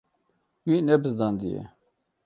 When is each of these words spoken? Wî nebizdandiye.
Wî 0.67 0.77
nebizdandiye. 0.87 1.63